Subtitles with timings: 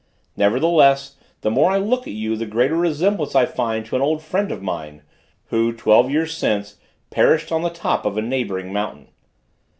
[0.35, 4.23] Nevertheless, the more I look at you, the greater resemblance I find to an old
[4.23, 5.03] friend of mine,
[5.49, 6.77] who twelve years since
[7.11, 9.09] perished on the top of a neighboring mountain."